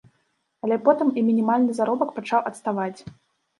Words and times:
Але 0.67 0.77
потым 0.87 1.11
і 1.11 1.25
мінімальны 1.29 1.71
заробак 1.81 2.17
пачаў 2.19 2.51
адставаць. 2.53 2.99